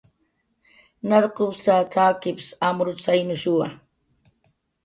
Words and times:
"Narqupsa, 1.09 1.75
t""akips 1.91 2.47
amrutzaynushuwa" 2.67 3.67